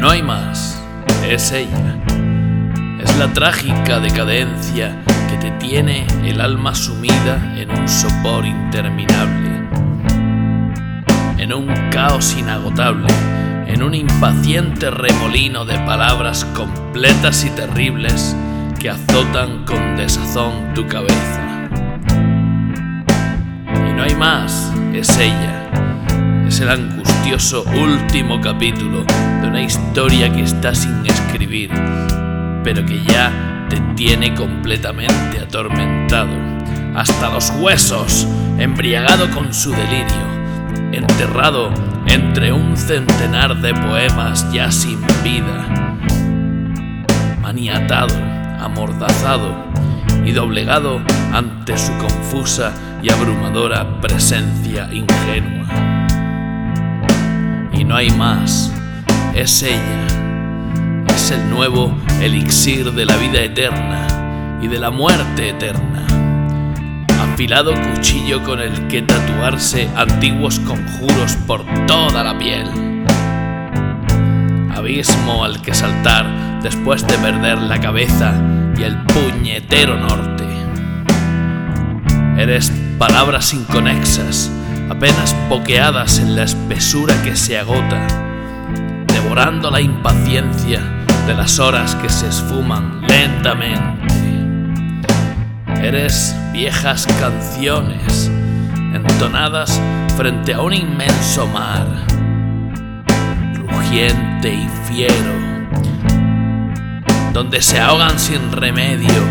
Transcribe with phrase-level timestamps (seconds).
[0.00, 0.82] No hay más,
[1.28, 2.02] es ella.
[3.02, 4.96] Es la trágica decadencia
[5.28, 9.50] que te tiene el alma sumida en un sopor interminable,
[11.36, 13.12] en un caos inagotable,
[13.66, 18.34] en un impaciente remolino de palabras completas y terribles
[18.78, 21.68] que azotan con desazón tu cabeza.
[23.68, 25.69] Y no hay más, es ella.
[26.50, 29.04] Es el angustioso último capítulo
[29.40, 31.70] de una historia que está sin escribir,
[32.64, 36.32] pero que ya te tiene completamente atormentado,
[36.96, 38.26] hasta los huesos,
[38.58, 41.70] embriagado con su delirio, enterrado
[42.06, 45.96] entre un centenar de poemas ya sin vida,
[47.40, 48.16] maniatado,
[48.58, 49.54] amordazado
[50.24, 51.00] y doblegado
[51.32, 52.72] ante su confusa
[53.04, 55.99] y abrumadora presencia ingenua.
[57.90, 58.72] No hay más,
[59.34, 60.06] es ella,
[61.08, 66.06] es el nuevo elixir de la vida eterna y de la muerte eterna.
[67.20, 72.70] Afilado cuchillo con el que tatuarse antiguos conjuros por toda la piel.
[74.72, 78.40] Abismo al que saltar después de perder la cabeza
[78.78, 80.44] y el puñetero norte.
[82.38, 84.52] Eres palabras inconexas,
[84.90, 88.06] apenas poqueadas en la espesura que se agota,
[89.06, 90.80] devorando la impaciencia
[91.26, 94.10] de las horas que se esfuman lentamente.
[95.80, 98.30] Eres viejas canciones
[98.92, 99.80] entonadas
[100.16, 101.86] frente a un inmenso mar,
[103.54, 105.32] rugiente y fiero,
[107.32, 109.22] donde se ahogan sin remedio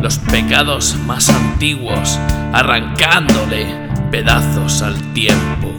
[0.00, 2.18] los pecados más antiguos,
[2.52, 5.72] arrancándole pedazos al tiempo.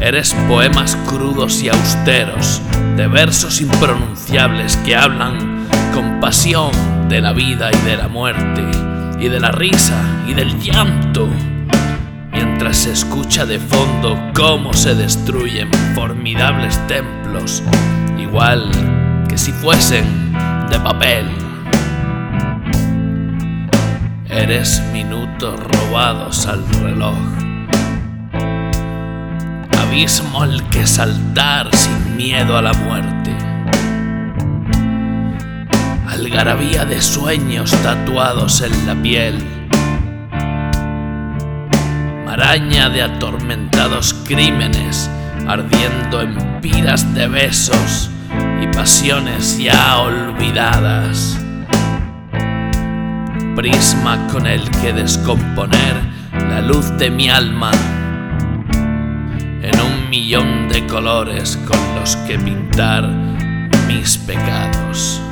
[0.00, 2.62] Eres poemas crudos y austeros,
[2.96, 6.70] de versos impronunciables que hablan con pasión
[7.08, 8.62] de la vida y de la muerte,
[9.18, 11.28] y de la risa y del llanto,
[12.32, 17.62] mientras se escucha de fondo cómo se destruyen formidables templos,
[18.18, 18.70] igual
[19.28, 20.32] que si fuesen
[20.70, 21.43] de papel.
[24.36, 27.14] Eres minutos robados al reloj.
[29.80, 33.30] Abismo al que saltar sin miedo a la muerte.
[36.08, 39.38] Algarabía de sueños tatuados en la piel.
[42.26, 45.08] Maraña de atormentados crímenes
[45.46, 48.10] ardiendo en piras de besos
[48.60, 51.43] y pasiones ya olvidadas.
[53.54, 55.94] Prisma con el que descomponer
[56.32, 57.70] la luz de mi alma
[59.62, 63.08] en un millón de colores con los que pintar
[63.86, 65.22] mis pecados.